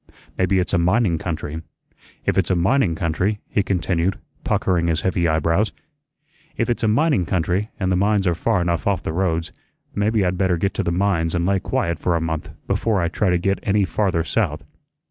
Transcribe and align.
Maybe 0.35 0.57
it's 0.57 0.73
a 0.73 0.79
mining 0.79 1.19
country. 1.19 1.61
If 2.25 2.35
it's 2.35 2.49
a 2.49 2.55
mining 2.55 2.95
country," 2.95 3.39
he 3.47 3.61
continued, 3.61 4.17
puckering 4.43 4.87
his 4.87 5.01
heavy 5.01 5.27
eyebrows, 5.27 5.73
"if 6.57 6.71
it's 6.71 6.81
a 6.81 6.87
mining 6.87 7.23
country, 7.23 7.69
an' 7.79 7.89
the 7.89 7.95
mines 7.95 8.25
are 8.25 8.33
far 8.33 8.61
enough 8.63 8.87
off 8.87 9.03
the 9.03 9.13
roads, 9.13 9.51
maybe 9.93 10.25
I'd 10.25 10.39
better 10.39 10.57
get 10.57 10.73
to 10.73 10.83
the 10.83 10.91
mines 10.91 11.35
an' 11.35 11.45
lay 11.45 11.59
quiet 11.59 11.99
for 11.99 12.15
a 12.15 12.19
month 12.19 12.49
before 12.65 12.99
I 12.99 13.09
try 13.09 13.29
to 13.29 13.37
get 13.37 13.59
any 13.61 13.85
farther 13.85 14.23
south." 14.23 14.65